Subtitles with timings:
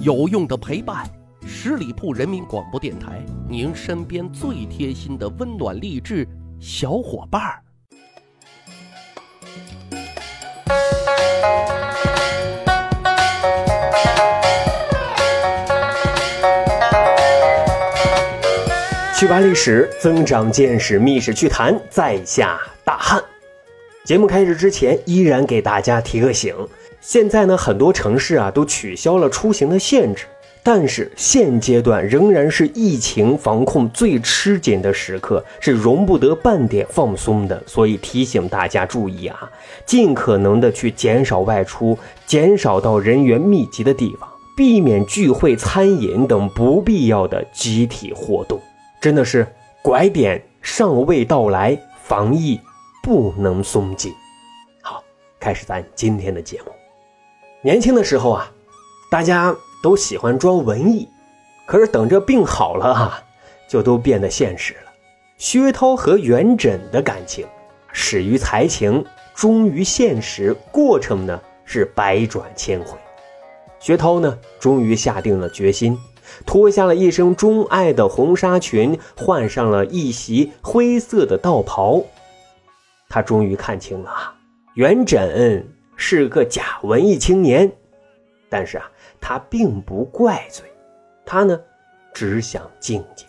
[0.00, 1.06] 有用的陪伴，
[1.46, 6.26] 十里铺人民广播电台，您身边最贴心的温暖励志
[6.58, 7.62] 小伙伴儿。
[19.14, 23.22] 去吧历史，增长见识，密史趣谈，在下大汉。
[24.04, 26.56] 节目开始之前，依然给大家提个醒：
[27.02, 30.24] 现在呢，很多城市啊都取消了出行的限制，
[30.62, 37.60] 但是现阶段仍然是疫情防控最吃紧的时刻，是容不得半点放松的。
[37.66, 39.50] 所以提醒大家注意啊，
[39.84, 48.60] 尽可能的去减少外出，减少到人员密集的地方，避免聚会、餐饮等不必要的集体活动。
[49.00, 49.44] 真的是
[49.82, 52.60] 拐点尚未到来，防疫
[53.02, 54.12] 不能松劲。
[54.80, 55.02] 好，
[55.40, 56.81] 开始咱今天的节目。
[57.64, 58.52] 年轻的时候啊，
[59.08, 61.08] 大家都喜欢装文艺，
[61.64, 63.22] 可是等着病好了哈、
[63.68, 64.92] 就都变得现实了。
[65.38, 67.46] 薛涛和元稹的感情
[67.92, 72.98] 始于才情，终于现实，过程呢是百转千回。
[73.78, 75.96] 薛涛呢，终于下定了决心。
[76.46, 82.02] 脱下了一身钟爱的红纱裙，换上了一袭灰色的道袍。
[83.08, 84.34] 他终于看清了，
[84.74, 85.62] 元稹
[86.04, 87.70] 是个假文艺青年，
[88.48, 90.66] 但是啊，他并不怪罪，
[91.24, 91.58] 他呢，
[92.12, 93.24] 只想静静。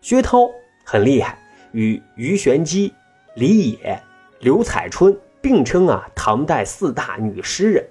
[0.00, 0.50] 薛涛
[0.84, 1.38] 很厉害，
[1.70, 2.92] 与鱼玄机、
[3.36, 3.96] 李野、
[4.40, 7.86] 刘彩春并称啊唐代四大女诗人，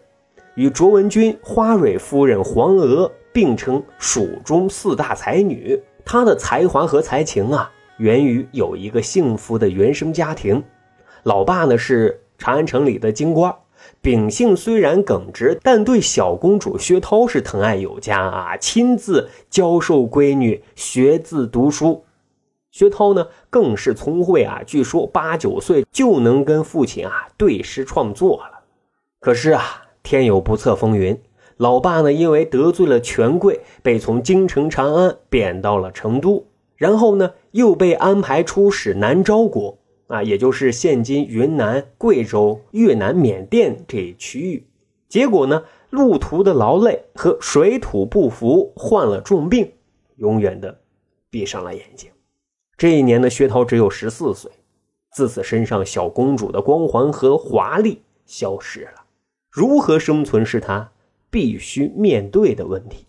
[0.56, 3.10] 与卓文君、花蕊夫人黄娥。
[3.34, 10.62] 并称蜀中四大才女，她的才华和才情啊，源于有一个幸福的原生家庭。
[11.24, 13.56] 老爸呢是长安城里的京官，
[14.02, 22.04] 秉性虽然耿直，但对小公主薛涛是疼爱有加啊，亲自教授闺女学字读书。
[22.72, 28.62] 薛涛呢更是聪慧啊，据说八九岁就能跟父亲啊对诗创作了。
[29.20, 29.64] 可是啊，
[30.02, 31.20] 天有不测风云。
[31.58, 39.78] 老爸呢，因为得罪了权贵，被从京城长安贬到了成都，然后呢，又被安排出使南诏国，
[40.12, 44.68] 啊，也就是现今云南、贵州、越南、缅甸这一区域。
[45.10, 49.72] 结果呢，路途的劳累和水土不服，患了重病，
[50.18, 50.80] 永远的
[51.30, 52.12] 闭上了眼睛。
[52.78, 54.52] 这一年呢，薛涛只有十四岁，
[55.14, 59.06] 自此身上小公主的光环和华丽消失了。
[59.50, 60.92] 如何生存是他。
[61.34, 63.06] 必须面对的问题，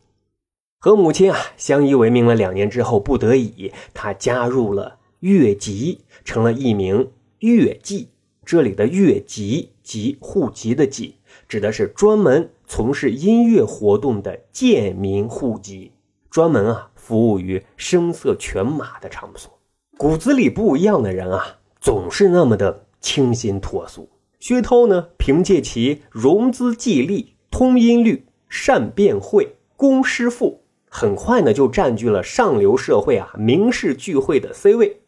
[0.79, 8.09] 和母亲啊相依为命了两年之后，不得已，他加入了乐籍，成了一名乐伎。
[8.45, 11.15] 这里的乐籍即户籍的籍，
[11.47, 15.93] 指的是专门从事音乐活动的贱民户籍，
[16.29, 19.57] 专门啊服务于声色犬马的场所。
[19.97, 24.09] 骨子里不一样的人啊，总是那么的清新脱俗。
[24.41, 27.37] 薛涛呢，凭借其融资记力。
[27.49, 35.02] 通音律、善辩会、公诗赋，很快呢就占据了上流社会啊名士聚会的 C 位。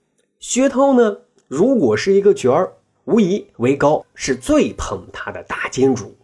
[0.47, 1.17] 薛涛呢，
[1.49, 2.71] 如果是一个角儿，
[3.07, 6.15] 无疑韦高是最捧他的大金主。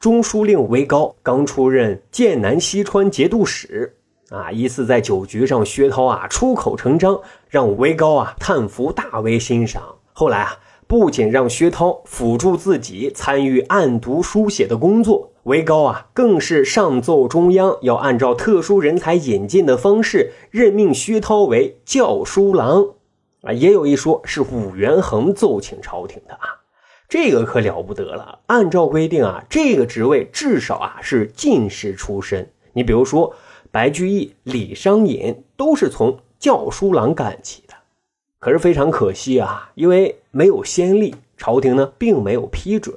[0.00, 3.94] 中书令韦高刚出任剑南西川节度使
[4.30, 9.80] 啊，一次在酒局上，薛涛啊出口成章，让韦高啊叹服，大为欣赏。
[10.12, 15.30] 后来啊，不仅让薛涛辅助自己参与案牍书写的工作。
[15.44, 22.94] 韦高啊，更是上奏中央，要按照特殊人才引进的方式任命薛涛为校书郎，
[23.42, 26.60] 啊，也有一说是武元衡奏请朝廷的啊，
[27.08, 28.40] 这个可了不得了。
[28.46, 32.50] 按照规定啊，这个职位至少啊是进士出身。
[32.72, 33.34] 你比如说
[33.70, 37.74] 白居易、李商隐都是从校书郎干起的。
[38.38, 42.96] 可是非常可惜啊，因为没有先例，朝廷呢并没有批准。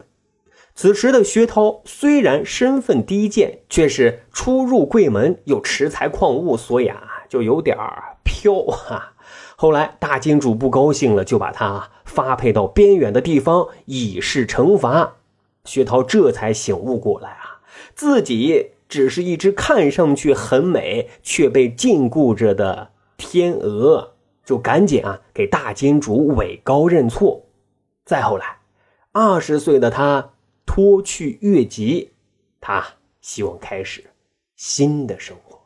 [0.75, 7.77] 此时的薛涛虽然身份低贱，却是初入贵门又持才矿物，所以啊就有点
[8.23, 9.12] 飘哈。
[9.55, 15.15] 后来大金主不高兴了，就把他发配到边远的地方以示惩罚。
[15.65, 17.61] 薛涛这才醒悟过来啊，
[17.95, 24.13] 自己只是一只看上去很美却被禁锢着的天鹅，
[24.43, 27.45] 就赶紧啊给大金主委高认错。
[28.05, 28.59] 再后来，
[29.11, 30.29] 二十岁的他。
[30.65, 32.13] 脱去越籍，
[32.59, 32.83] 他
[33.21, 34.05] 希望开始
[34.55, 35.59] 新的生活。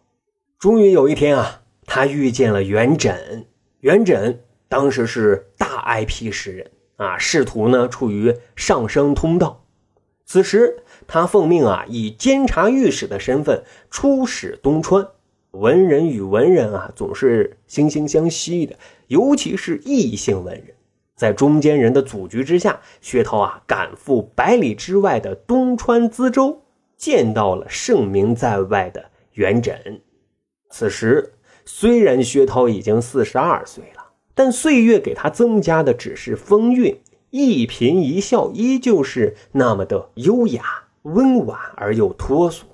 [0.58, 3.46] 终于有一天啊，他遇见了元稹。
[3.82, 4.38] 元稹
[4.68, 9.64] 当时是大 IP 诗人啊，仕途呢处于上升通道。
[10.26, 15.08] 此时他奉命啊，以监察御史的身份出使东川。
[15.52, 18.78] 文人与文人啊，总是惺惺相惜的，
[19.08, 20.76] 尤其是异性文人。
[21.16, 26.62] 在中间人的阻局之下，薛涛啊，赶赴百里之外的东川资州，
[26.98, 30.02] 见到了盛名在外的元稹。
[30.70, 31.34] 此时，
[31.70, 36.98] 虽然薛涛已经四十二岁了，但岁月给他增加的只是风韵，
[37.30, 40.64] 一颦一笑依旧是那么的优雅、
[41.02, 42.66] 温婉而又脱俗。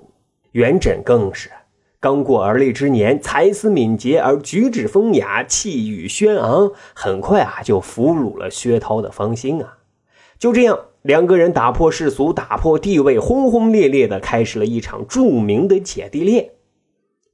[0.52, 1.50] 元稹更是。
[1.98, 9.78] 刚过而立之年，才思敏捷而举止风雅，气宇轩昂，很快啊就俘虏了薛涛的芳心啊！
[10.38, 16.50] 就这样，两个人打破世俗，打破地位，轰轰烈烈的开始了一场著名的姐弟恋。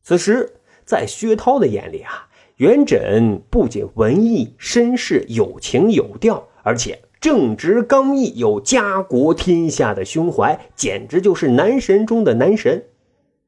[0.03, 0.55] 此时，
[0.91, 2.27] 在薛涛的眼里啊，
[2.57, 12.87] 元稹不仅文艺绅士、有情有调，而且正直刚毅，有家国天下的胸怀，简直就是男神中的男神。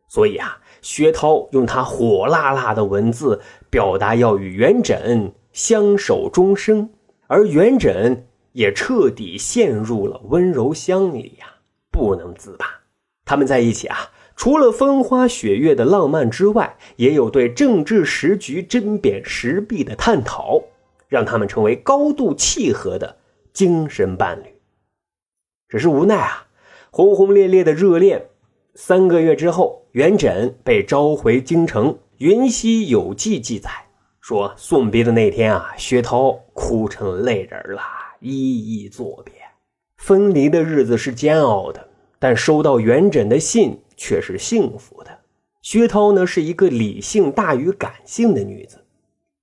[0.06, 0.58] 所以啊。
[0.82, 3.40] 薛涛用他火辣辣的文字
[3.70, 6.90] 表达要与元稹相守终生，
[7.28, 8.18] 而元稹
[8.50, 11.46] 也彻底陷入了温柔乡里呀，
[11.92, 12.66] 不能自拔。
[13.24, 13.96] 他们在一起啊，
[14.42, 20.60] 除了风花雪月的浪漫之外，也有对政治时局针砭时弊的探讨，
[21.06, 23.18] 让他们成为高度契合的
[23.52, 24.46] 精神伴侣。
[25.68, 26.48] 只是无奈啊，
[26.90, 28.30] 轰轰烈烈的热恋。
[28.74, 31.92] 三个月之后，元稹被召回京城。
[32.18, 33.70] 《云溪有记》记载
[34.20, 37.80] 说，送别的那天啊，薛涛哭成泪人了，
[38.18, 39.34] 一一作别。
[39.98, 41.86] 分离的日子是煎熬的，
[42.18, 45.20] 但收到元稹的信却是幸福的。
[45.60, 48.84] 薛涛呢，是一个理性大于感性的女子，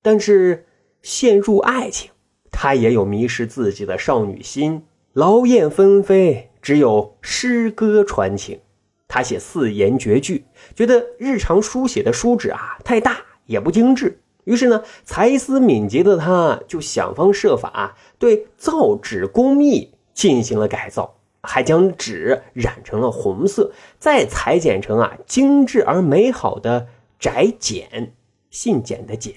[0.02, 0.66] 但是
[1.02, 2.12] 陷入爱情，
[2.52, 4.84] 她也有迷失自己的少女心。
[5.14, 8.60] 劳燕分飞，只有诗歌传情。
[9.08, 10.44] 他写四言绝句，
[10.76, 26.88] 觉得日常书写的书纸啊太大也不精致，于是呢，才思敏捷的他就想方设法对造纸工艺进行了改造，还将纸染成了红色，再裁剪成啊精致而美好的
[27.19, 28.13] 宅简，
[28.50, 29.33] 信简的简。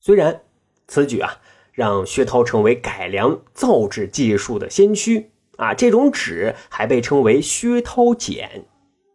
[0.00, 0.40] 虽然
[0.86, 1.40] 此举啊
[1.72, 5.28] 让薛涛成为改良造纸技术的先驱。
[5.58, 8.64] 啊，这种纸还被称为薛涛简，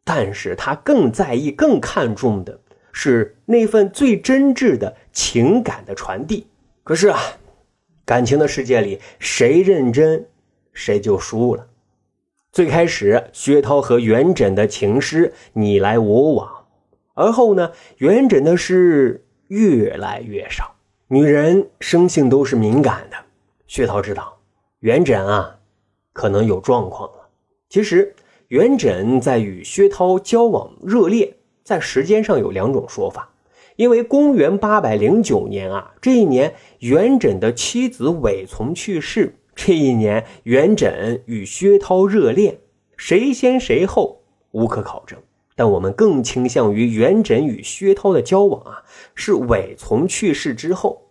[0.06, 2.62] 但是他更在意、更看重的
[2.94, 6.48] 是那份最真挚的情感的传递。
[6.84, 7.20] 可是啊，
[8.06, 10.28] 感情的世界里，谁认真，
[10.72, 11.68] 谁就输了。
[12.58, 16.66] 最开始，薛涛和元稹的情诗你来我往，
[17.14, 20.74] 而后呢，元稹的诗越来越少。
[21.10, 23.18] 女人生性都是敏感的，
[23.68, 24.40] 薛涛知道，
[24.80, 25.60] 元稹啊。
[26.14, 27.30] 可能有状况了。
[27.70, 28.16] 其实，
[28.48, 33.30] 元稹在与薛涛交往热烈，在时间上有两种说法。
[33.76, 42.60] 因为公元八百零九年啊，这一年元稹的妻子韦从去世，这一年元稹与薛涛热恋，
[42.96, 44.22] 谁先谁后
[44.52, 45.20] 无可考证。
[45.56, 48.84] 但我们更倾向于元稹与薛涛的交往啊，
[49.16, 51.08] 是韦从去世之后。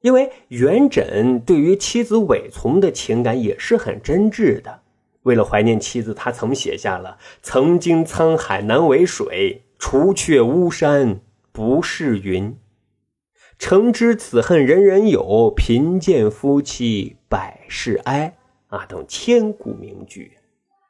[0.00, 4.80] 因为元稹对于妻子韦从的情感也是很真挚的，
[5.24, 11.20] 为了怀念妻子，他曾写下了“曾经沧海难为水，除却巫山
[11.52, 12.56] 不是云。
[13.60, 18.34] 诚知此恨人人有，贫贱夫妻百事哀”
[18.68, 20.38] 啊等千古名句。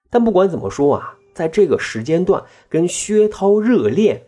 [0.09, 4.23] 但不管怎么说啊，在这个时间段跟薛涛热恋，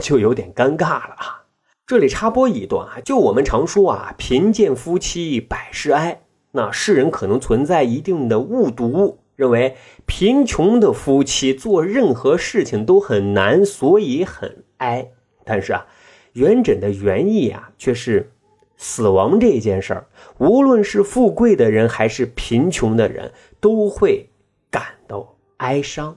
[0.00, 1.44] 就有点尴尬了啊。
[1.86, 6.22] 这里插播一段啊，就我们常说啊，贫贱夫妻百事哀。
[6.50, 15.12] 那世人可能存在一定的误读，认为贫穷的夫妻做任何事情都很难，所以很哀。
[15.44, 15.86] 但是啊，
[16.34, 18.30] 元稹的原意啊，却是
[18.76, 20.06] 死亡这件事儿，
[20.38, 24.28] 无论是富贵的人还是贫穷的人，都会
[24.70, 26.16] 感到哀伤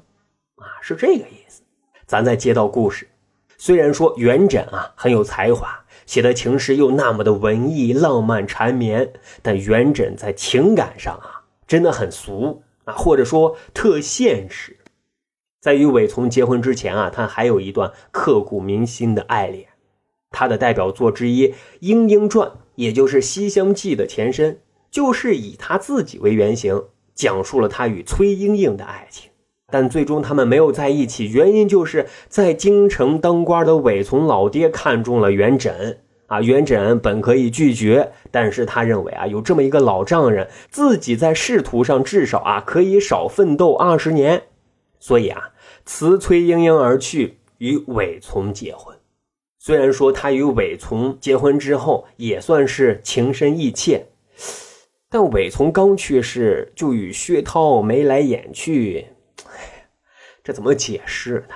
[0.55, 1.61] 啊，是这个意思。
[2.05, 3.07] 咱再接到故事。
[3.59, 14.77] 虽然说元稹啊很有才华，写的情诗又那么的文艺浪漫缠绵，但元稹在情感上啊真的很俗啊，或者说特现实。
[15.59, 19.67] 在与韦从结婚之前啊，他还有一段刻骨铭心的爱恋。
[20.37, 21.47] 他的代表作之一
[21.79, 24.59] 《莺莺传》，也就是《西厢记》的前身，
[24.91, 26.83] 就是以他自己为原型，
[27.15, 29.31] 讲述了他与崔莺莺的爱情。
[29.71, 44.43] 但最终他们没有在一起，原因就是在京城当官的韦从老爹看中了元稹，啊，元稹本可以拒绝，但是他认为啊，有这么一个老丈人，自己在仕途上至少啊可以少奋斗二十年，
[44.99, 45.49] 所以啊，
[45.83, 48.95] 辞崔莺莺而去，与韦从结婚。
[49.67, 54.05] 虽然说他与韦从结婚之后也算是情深意切，
[55.09, 59.07] 但韦从刚去世就与薛涛眉来眼去，
[60.41, 61.55] 这怎么解释呢？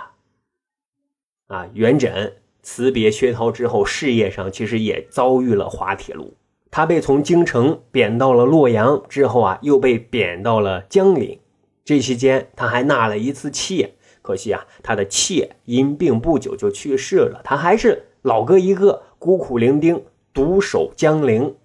[1.56, 2.34] 啊，元稹。
[2.62, 6.34] 辞别薛涛之后，事业上其实也遭遇了滑铁卢。
[6.70, 11.40] 他被从京城贬到了洛阳，之后啊，又被贬到了江陵。
[11.86, 17.42] 这期间，他还纳了一次妾，可惜啊，他的妾因病不久就去世了。
[17.44, 20.02] 他还是老哥一个，孤苦伶仃，
[20.34, 21.56] 独守江陵。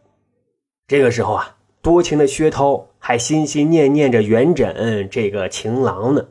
[0.87, 6.27] 这个时候啊，多情的薛涛还心心念念着元稹这个情郎呢。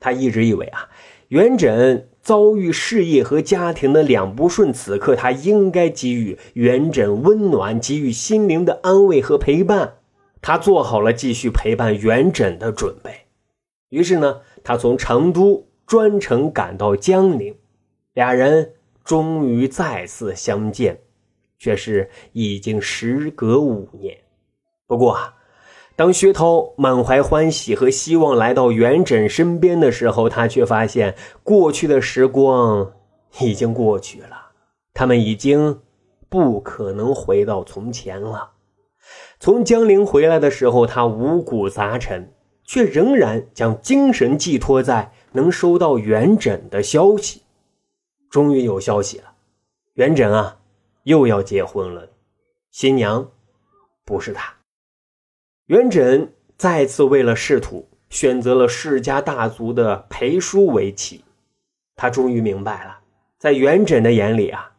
[0.00, 0.88] 他一直以为啊，
[1.28, 2.04] 元稹。
[2.22, 9.94] 遭遇事业和家庭的两不顺，此刻他应该给予元稹温暖，给予心灵的安慰和陪伴。
[10.40, 13.10] 他做好了继续陪伴元稹的准备。
[13.92, 17.54] 于是呢，他从成都专程赶到江陵，
[18.14, 18.72] 俩人
[19.04, 20.98] 终于再次相见，
[21.58, 24.16] 却是已经时隔五年。
[24.86, 25.34] 不过啊。
[25.94, 32.94] 当薛涛满怀欢喜和希望来到元稹身边的时候，他却发现过去的时光
[33.40, 34.52] 已经过去了，
[34.94, 35.80] 他们已经
[36.30, 38.52] 不可能回到从前了。
[39.38, 42.32] 从江陵回来的时候，他五谷杂陈，
[42.72, 47.42] 却仍然将精神寄托在能收到元稹的消息。
[48.30, 49.34] 终于有消息了，
[49.92, 50.58] 元稹啊，
[51.02, 52.08] 又要结婚了，
[52.70, 53.30] 新娘
[54.06, 54.54] 不是他。
[55.66, 61.22] 元稹再次为了仕途，选择了世家大族的裴叔为妻。
[61.94, 63.00] 他终于明白了，
[63.36, 64.72] 在元稹的眼里啊，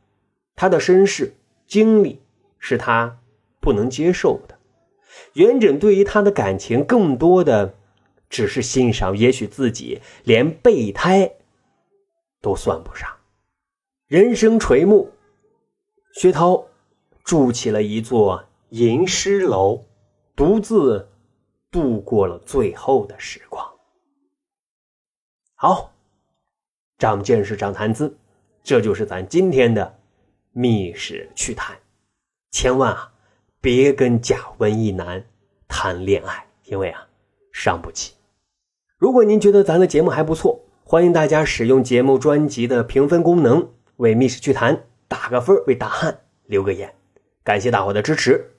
[0.56, 1.36] 他的身世
[1.68, 2.20] 经历
[2.58, 3.20] 是他
[3.60, 4.58] 不能接受的。
[5.34, 7.76] 元稹对于他的感情，更多的
[8.34, 11.32] 只是欣赏，也许自己连备胎
[12.42, 13.08] 都算不上。
[14.08, 15.08] 人生垂暮，
[16.16, 16.66] 薛涛
[17.24, 19.86] 筑起了一座吟诗楼。
[20.36, 21.08] 独自
[21.70, 23.64] 度过了最后的时光。
[25.54, 25.94] 好，
[26.98, 28.18] 长见识，长谈资，
[28.64, 30.00] 这就是咱今天的
[30.54, 31.78] 密室趣谈。
[32.50, 33.14] 千万啊，
[33.62, 35.24] 别跟假文艺男
[35.68, 37.08] 谈恋爱，因为啊，
[37.52, 38.16] 伤不起。
[39.04, 43.68] 如果您觉得咱的节目还不错，欢迎大家使用节目专辑的评分功能，
[43.98, 46.90] 为密室趣谈打个分，为大汉留个言。
[47.44, 48.53] 感谢大伙的支持。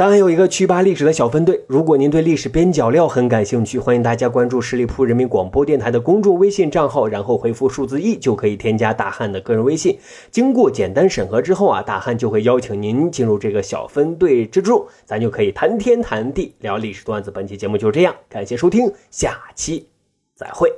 [0.00, 9.98] 咱还有一个趣吧历史的小分队，如果您对历史边角料很感兴趣，欢迎大家关注十里铺人民广播电台的公众微信账号，然后回复数字一就可以添加大汉的个人微信。
[10.30, 17.30] 经过简单审核之后啊，大汉就会邀请您进入这个小分队之中，咱就可以谈天谈地聊历史段子。
[17.30, 19.86] 本期节目就这样，感谢收听，下期
[20.34, 20.72] 再会。